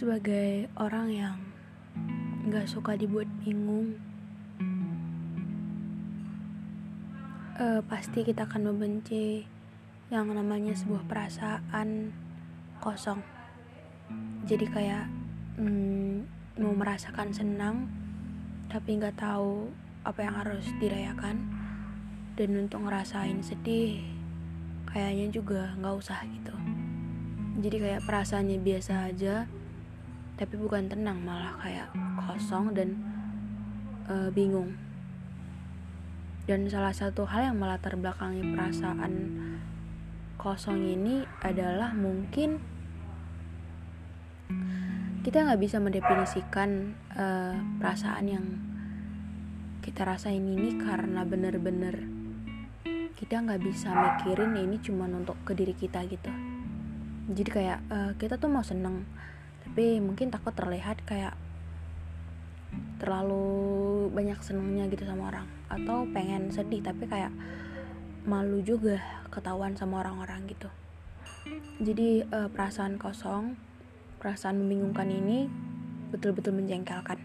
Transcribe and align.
Sebagai 0.00 0.64
orang 0.80 1.12
yang 1.12 1.36
nggak 2.48 2.64
suka 2.64 2.96
dibuat 2.96 3.28
bingung 3.44 4.00
uh, 7.60 7.84
pasti 7.84 8.24
kita 8.24 8.48
akan 8.48 8.72
membenci 8.72 9.44
yang 10.08 10.32
namanya 10.32 10.72
sebuah 10.72 11.04
perasaan 11.04 12.16
kosong. 12.80 13.20
Jadi 14.48 14.72
kayak 14.72 15.04
hmm, 15.60 16.24
mau 16.64 16.72
merasakan 16.72 17.36
senang 17.36 17.84
tapi 18.72 18.96
nggak 18.96 19.20
tahu 19.20 19.68
apa 20.08 20.24
yang 20.24 20.32
harus 20.32 20.64
dirayakan. 20.80 21.44
Dan 22.40 22.56
untuk 22.56 22.88
ngerasain 22.88 23.44
sedih 23.44 24.00
kayaknya 24.88 25.28
juga 25.28 25.76
nggak 25.76 25.92
usah 25.92 26.24
gitu. 26.24 26.56
Jadi 27.60 27.76
kayak 27.76 28.08
perasaannya 28.08 28.64
biasa 28.64 29.12
aja 29.12 29.59
tapi 30.40 30.56
bukan 30.56 30.88
tenang 30.88 31.20
malah 31.20 31.52
kayak 31.60 31.92
kosong 32.16 32.72
dan 32.72 32.96
uh, 34.08 34.32
bingung. 34.32 34.72
Dan 36.48 36.64
salah 36.72 36.96
satu 36.96 37.28
hal 37.28 37.52
yang 37.52 37.60
melatar 37.60 37.92
belakangi 38.00 38.40
perasaan 38.56 39.12
kosong 40.40 40.80
ini 40.80 41.28
adalah 41.44 41.92
mungkin 41.92 42.56
kita 45.20 45.44
nggak 45.44 45.60
bisa 45.60 45.76
mendefinisikan 45.76 46.96
uh, 47.12 47.60
perasaan 47.76 48.24
yang 48.24 48.46
kita 49.84 50.08
rasain 50.08 50.40
ini 50.40 50.80
karena 50.80 51.28
bener-bener 51.28 52.08
kita 53.12 53.44
nggak 53.44 53.60
bisa 53.60 53.92
mikirin 53.92 54.56
ini 54.56 54.80
cuma 54.80 55.04
untuk 55.04 55.36
ke 55.44 55.52
diri 55.52 55.76
kita 55.76 56.00
gitu. 56.08 56.32
Jadi 57.28 57.50
kayak 57.52 57.80
uh, 57.92 58.12
kita 58.16 58.40
tuh 58.40 58.48
mau 58.48 58.64
seneng 58.64 59.04
tapi 59.70 60.02
mungkin 60.02 60.34
takut 60.34 60.50
terlihat 60.50 60.98
kayak 61.06 61.38
terlalu 62.98 64.10
banyak 64.10 64.34
senengnya 64.42 64.90
gitu 64.90 65.06
sama 65.06 65.30
orang. 65.30 65.46
Atau 65.70 66.10
pengen 66.10 66.50
sedih 66.50 66.82
tapi 66.82 67.06
kayak 67.06 67.30
malu 68.26 68.66
juga 68.66 68.98
ketahuan 69.30 69.78
sama 69.78 70.02
orang-orang 70.02 70.50
gitu. 70.50 70.66
Jadi 71.78 72.26
uh, 72.34 72.50
perasaan 72.50 72.98
kosong 72.98 73.54
perasaan 74.18 74.58
membingungkan 74.58 75.06
ini 75.06 75.46
betul-betul 76.10 76.50
menjengkelkan. 76.58 77.22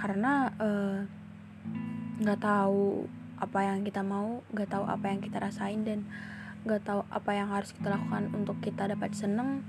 Karena 0.00 0.48
eh, 0.56 0.98
nggak 2.24 2.40
uh, 2.40 2.42
tahu 2.42 3.04
apa 3.36 3.68
yang 3.68 3.84
kita 3.84 4.00
mau 4.00 4.40
nggak 4.48 4.72
tahu 4.72 4.88
apa 4.88 5.12
yang 5.12 5.20
kita 5.20 5.44
rasain 5.44 5.84
dan 5.84 6.08
nggak 6.64 6.82
tahu 6.88 7.04
apa 7.12 7.30
yang 7.36 7.52
harus 7.52 7.70
kita 7.76 7.94
lakukan 7.94 8.32
untuk 8.34 8.58
kita 8.64 8.90
dapat 8.90 9.14
seneng 9.14 9.62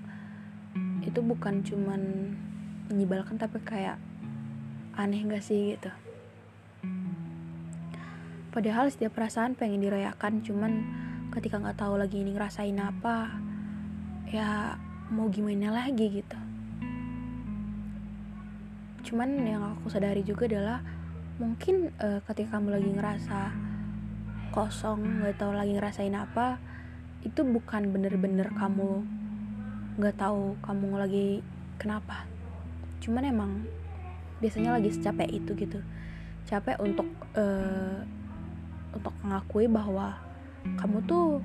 itu 1.03 1.19
bukan 1.23 1.63
cuman 1.63 2.01
menyebalkan 2.89 3.37
tapi 3.37 3.61
kayak 3.61 4.01
aneh 4.97 5.23
gak 5.27 5.43
sih 5.45 5.77
gitu. 5.77 5.91
Padahal 8.49 8.89
setiap 8.89 9.13
perasaan 9.13 9.53
pengen 9.53 9.85
dirayakan 9.85 10.41
cuman 10.41 10.71
ketika 11.29 11.61
nggak 11.61 11.77
tahu 11.77 12.01
lagi 12.01 12.25
ini 12.25 12.33
ngerasain 12.33 12.75
apa 12.81 13.29
ya 14.25 14.73
mau 15.13 15.29
gimana 15.29 15.69
lagi 15.69 16.21
gitu. 16.21 16.39
Cuman 19.05 19.29
yang 19.45 19.77
aku 19.77 19.93
sadari 19.93 20.25
juga 20.25 20.49
adalah 20.49 20.81
mungkin 21.37 21.93
uh, 22.01 22.19
ketika 22.25 22.57
kamu 22.57 22.81
lagi 22.81 22.89
ngerasa 22.89 23.39
kosong 24.49 25.23
nggak 25.23 25.37
tahu 25.37 25.53
lagi 25.53 25.77
ngerasain 25.77 26.17
apa 26.17 26.57
itu 27.21 27.45
bukan 27.45 27.93
bener-bener 27.93 28.49
kamu 28.57 29.05
nggak 29.99 30.15
tahu 30.15 30.55
kamu 30.63 30.95
lagi 30.95 31.27
kenapa. 31.75 32.23
Cuman 33.03 33.27
emang 33.27 33.51
biasanya 34.39 34.79
lagi 34.79 34.95
secapek 34.95 35.27
itu 35.27 35.51
gitu. 35.59 35.83
Capek 36.47 36.79
untuk 36.79 37.05
uh, 37.35 37.99
untuk 38.95 39.11
mengakui 39.21 39.67
bahwa 39.67 40.15
kamu 40.79 41.03
tuh 41.03 41.43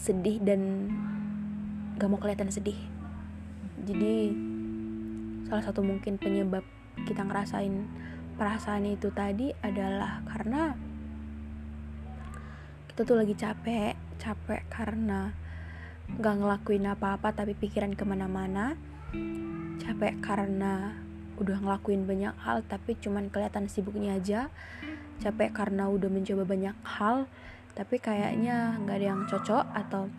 sedih 0.00 0.40
dan 0.40 0.88
gak 2.00 2.08
mau 2.08 2.16
kelihatan 2.16 2.48
sedih. 2.48 2.76
Jadi 3.84 4.32
salah 5.44 5.60
satu 5.60 5.84
mungkin 5.84 6.16
penyebab 6.16 6.64
kita 7.04 7.20
ngerasain 7.20 7.84
perasaan 8.40 8.88
itu 8.88 9.12
tadi 9.12 9.52
adalah 9.60 10.24
karena 10.24 10.72
kita 12.88 13.04
tuh 13.04 13.16
lagi 13.20 13.36
capek 13.36 13.92
capek 14.16 14.64
karena 14.72 15.36
gak 16.18 16.36
ngelakuin 16.42 16.90
apa-apa 16.90 17.30
tapi 17.30 17.54
pikiran 17.54 17.94
ke 17.94 18.02
mana-mana. 18.02 18.74
Capek 19.78 20.18
karena 20.18 20.98
udah 21.40 21.56
ngelakuin 21.62 22.04
banyak 22.04 22.36
hal 22.42 22.66
tapi 22.66 22.98
cuman 22.98 23.30
kelihatan 23.30 23.70
sibuknya 23.70 24.18
aja. 24.18 24.50
Capek 25.22 25.54
karena 25.54 25.86
udah 25.86 26.10
mencoba 26.10 26.42
banyak 26.42 26.76
hal 26.82 27.30
tapi 27.78 28.02
kayaknya 28.02 28.76
nggak 28.82 28.96
ada 28.98 29.06
yang 29.14 29.22
cocok 29.30 29.64
atau 29.72 30.10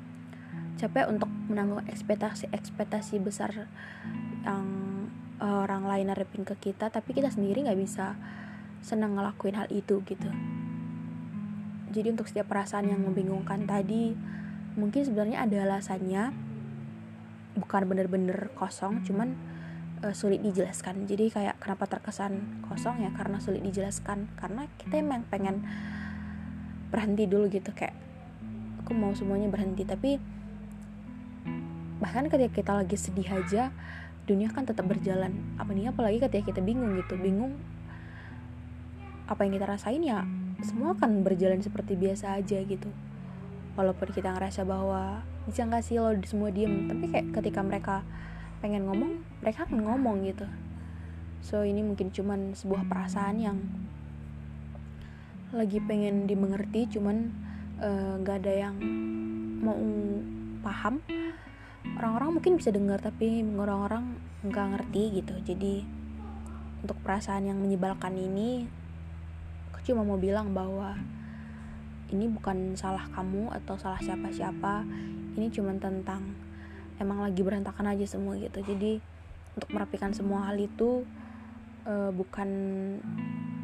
capek 0.80 1.06
untuk 1.12 1.30
menanggung 1.52 1.84
ekspektasi-ekspektasi 1.86 3.22
besar 3.22 3.70
yang 4.42 4.66
orang 5.42 5.86
lain 5.86 6.10
harapin 6.10 6.42
ke 6.42 6.58
kita 6.58 6.90
tapi 6.90 7.14
kita 7.14 7.30
sendiri 7.30 7.66
nggak 7.66 7.78
bisa 7.78 8.18
senang 8.82 9.14
ngelakuin 9.14 9.58
hal 9.58 9.70
itu 9.70 10.02
gitu. 10.06 10.30
Jadi 11.92 12.08
untuk 12.18 12.26
setiap 12.26 12.50
perasaan 12.50 12.90
yang 12.90 13.04
membingungkan 13.04 13.68
tadi 13.68 14.16
mungkin 14.76 15.02
sebenarnya 15.04 15.44
ada 15.44 15.58
alasannya. 15.68 16.34
Bukan 17.52 17.84
bener-bener 17.84 18.48
kosong 18.56 19.04
cuman 19.04 19.36
uh, 20.04 20.16
sulit 20.16 20.40
dijelaskan. 20.40 21.06
Jadi 21.06 21.32
kayak 21.32 21.60
kenapa 21.60 21.88
terkesan 21.88 22.64
kosong 22.68 23.04
ya 23.04 23.12
karena 23.12 23.44
sulit 23.44 23.62
dijelaskan. 23.64 24.32
Karena 24.40 24.68
kita 24.80 25.00
emang 25.00 25.28
pengen 25.28 25.64
berhenti 26.92 27.28
dulu 27.28 27.48
gitu 27.48 27.72
kayak 27.72 27.96
aku 28.84 28.92
mau 28.96 29.12
semuanya 29.12 29.52
berhenti. 29.52 29.84
Tapi 29.84 30.20
bahkan 32.02 32.26
ketika 32.32 32.52
kita 32.52 32.72
lagi 32.74 32.98
sedih 32.98 33.30
aja 33.30 33.70
dunia 34.26 34.48
kan 34.52 34.64
tetap 34.64 34.88
berjalan. 34.88 35.36
Apa 35.60 35.76
nih 35.76 35.92
apalagi 35.92 36.24
ketika 36.24 36.56
kita 36.56 36.62
bingung 36.64 36.96
gitu. 36.96 37.20
Bingung 37.20 37.60
apa 39.32 39.48
yang 39.48 39.56
kita 39.56 39.68
rasain 39.68 40.04
ya 40.04 40.28
semua 40.60 40.92
akan 40.94 41.24
berjalan 41.24 41.64
seperti 41.64 41.96
biasa 41.96 42.36
aja 42.36 42.60
gitu 42.68 42.92
walaupun 43.76 44.12
kita 44.12 44.36
ngerasa 44.36 44.68
bahwa 44.68 45.24
bisa 45.48 45.64
nggak 45.66 45.84
sih 45.84 45.98
lo 45.98 46.12
semua 46.28 46.52
diem? 46.52 46.92
Tapi 46.92 47.06
kayak 47.12 47.28
ketika 47.42 47.62
mereka 47.64 47.96
pengen 48.62 48.86
ngomong 48.86 49.26
mereka 49.42 49.66
akan 49.66 49.80
ngomong 49.82 50.28
gitu. 50.28 50.46
So 51.42 51.66
ini 51.66 51.82
mungkin 51.82 52.14
cuman 52.14 52.54
sebuah 52.54 52.86
perasaan 52.86 53.42
yang 53.42 53.58
lagi 55.52 55.84
pengen 55.84 56.30
dimengerti 56.30 56.96
cuman 56.96 57.34
eh, 57.82 58.14
nggak 58.24 58.38
uh, 58.38 58.42
ada 58.46 58.54
yang 58.54 58.76
mau 59.60 59.78
paham. 60.62 61.02
Orang-orang 61.98 62.40
mungkin 62.40 62.54
bisa 62.62 62.70
dengar 62.70 63.02
tapi 63.02 63.42
orang-orang 63.44 64.16
nggak 64.46 64.68
ngerti 64.78 65.04
gitu. 65.22 65.36
Jadi 65.42 65.76
untuk 66.82 66.98
perasaan 67.02 67.50
yang 67.50 67.58
menyebalkan 67.62 68.14
ini 68.18 68.66
aku 69.74 69.82
cuma 69.86 70.06
mau 70.06 70.18
bilang 70.18 70.54
bahwa 70.54 70.98
ini 72.12 72.28
bukan 72.28 72.76
salah 72.76 73.08
kamu 73.16 73.50
atau 73.64 73.80
salah 73.80 74.00
siapa-siapa 74.04 74.84
ini 75.40 75.48
cuma 75.48 75.72
tentang 75.80 76.36
emang 77.00 77.24
lagi 77.24 77.42
berantakan 77.42 77.96
aja 77.96 78.06
semua 78.06 78.36
gitu. 78.38 78.60
Jadi 78.62 79.00
untuk 79.56 79.70
merapikan 79.72 80.12
semua 80.12 80.52
hal 80.52 80.60
itu 80.60 81.08
uh, 81.88 82.12
bukan 82.12 82.50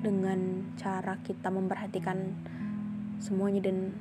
dengan 0.02 0.64
cara 0.80 1.20
kita 1.22 1.52
memperhatikan 1.52 2.34
semuanya 3.20 3.68
dan 3.68 3.92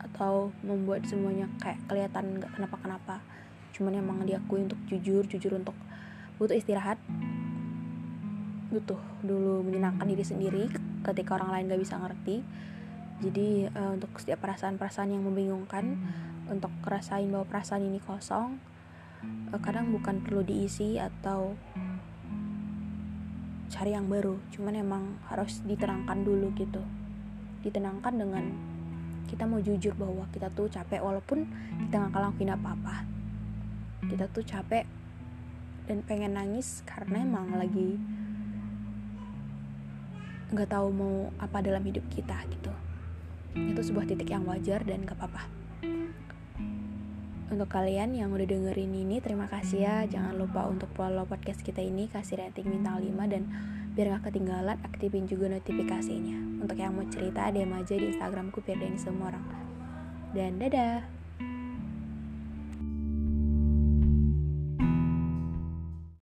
atau 0.00 0.52
membuat 0.60 1.06
semuanya 1.08 1.48
kayak 1.62 1.80
kelihatan 1.86 2.42
nggak 2.42 2.50
kenapa-kenapa. 2.54 3.22
Cuman 3.74 3.98
emang 3.98 4.22
diakui 4.26 4.66
untuk 4.66 4.78
jujur 4.90 5.26
jujur 5.30 5.54
untuk 5.54 5.74
butuh 6.36 6.54
istirahat. 6.54 6.98
Butuh 8.74 8.98
dulu 9.22 9.62
menyenangkan 9.62 10.06
diri 10.10 10.24
sendiri 10.26 10.62
ketika 11.06 11.38
orang 11.38 11.54
lain 11.54 11.70
gak 11.70 11.82
bisa 11.84 11.94
ngerti 12.00 12.42
jadi 13.24 13.72
uh, 13.72 13.96
untuk 13.96 14.12
setiap 14.20 14.44
perasaan-perasaan 14.44 15.16
yang 15.16 15.24
membingungkan 15.24 15.96
untuk 16.52 16.68
ngerasain 16.84 17.24
bahwa 17.32 17.48
perasaan 17.48 17.88
ini 17.88 17.96
kosong 18.04 18.60
uh, 19.24 19.60
kadang 19.64 19.88
bukan 19.88 20.20
perlu 20.20 20.44
diisi 20.44 21.00
atau 21.00 21.56
cari 23.72 23.96
yang 23.96 24.12
baru. 24.12 24.36
Cuman 24.52 24.76
emang 24.76 25.16
harus 25.32 25.64
ditenangkan 25.64 26.20
dulu 26.20 26.52
gitu. 26.52 26.84
Ditenangkan 27.64 28.12
dengan 28.12 28.44
kita 29.24 29.48
mau 29.48 29.64
jujur 29.64 29.96
bahwa 29.96 30.28
kita 30.28 30.52
tuh 30.52 30.68
capek 30.68 31.00
walaupun 31.00 31.48
kita 31.88 31.96
nggak 31.96 32.12
ngelakuin 32.12 32.52
apa-apa. 32.52 33.08
Kita 34.04 34.28
tuh 34.28 34.44
capek 34.44 34.84
dan 35.88 36.04
pengen 36.04 36.36
nangis 36.36 36.84
karena 36.84 37.24
emang 37.24 37.56
lagi 37.56 37.96
nggak 40.52 40.70
tahu 40.70 40.88
mau 40.92 41.16
apa 41.40 41.64
dalam 41.64 41.82
hidup 41.82 42.04
kita 42.12 42.36
gitu 42.46 42.72
itu 43.54 43.80
sebuah 43.80 44.10
titik 44.10 44.34
yang 44.34 44.42
wajar 44.44 44.82
dan 44.82 45.06
gak 45.06 45.18
apa-apa. 45.18 45.46
Untuk 47.54 47.70
kalian 47.70 48.18
yang 48.18 48.34
udah 48.34 48.50
dengerin 48.50 48.90
ini 48.90 49.22
terima 49.22 49.46
kasih 49.46 49.86
ya. 49.86 49.96
Jangan 50.10 50.34
lupa 50.34 50.66
untuk 50.66 50.90
follow 50.98 51.22
podcast 51.22 51.62
kita 51.62 51.78
ini 51.78 52.10
kasih 52.10 52.42
rating 52.42 52.66
bintang 52.66 52.98
5 52.98 53.14
dan 53.30 53.42
biar 53.94 54.18
gak 54.18 54.34
ketinggalan 54.34 54.74
aktifin 54.82 55.30
juga 55.30 55.46
notifikasinya. 55.54 56.66
Untuk 56.66 56.74
yang 56.74 56.98
mau 56.98 57.06
cerita 57.06 57.54
DM 57.54 57.70
aja 57.70 57.94
di 57.94 58.10
instagramku 58.10 58.58
biar 58.64 58.98
semua 58.98 59.30
orang. 59.30 59.46
Dan 60.34 60.58
dadah 60.58 61.13